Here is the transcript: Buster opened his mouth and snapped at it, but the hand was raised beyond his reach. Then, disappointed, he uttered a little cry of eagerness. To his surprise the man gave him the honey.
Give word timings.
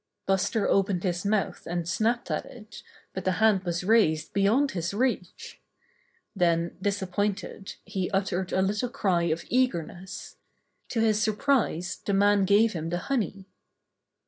Buster 0.25 0.67
opened 0.67 1.03
his 1.03 1.25
mouth 1.27 1.67
and 1.67 1.87
snapped 1.87 2.31
at 2.31 2.47
it, 2.47 2.81
but 3.13 3.23
the 3.23 3.33
hand 3.33 3.63
was 3.63 3.83
raised 3.83 4.33
beyond 4.33 4.71
his 4.71 4.95
reach. 4.95 5.61
Then, 6.35 6.75
disappointed, 6.81 7.75
he 7.85 8.09
uttered 8.09 8.51
a 8.51 8.63
little 8.63 8.89
cry 8.89 9.25
of 9.25 9.45
eagerness. 9.49 10.37
To 10.89 11.01
his 11.01 11.21
surprise 11.21 12.01
the 12.03 12.13
man 12.13 12.45
gave 12.45 12.73
him 12.73 12.89
the 12.89 12.97
honey. 12.97 13.45